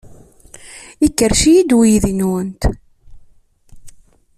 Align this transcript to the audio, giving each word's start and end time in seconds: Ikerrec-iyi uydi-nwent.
Ikerrec-iyi 1.07 1.75
uydi-nwent. 1.79 2.61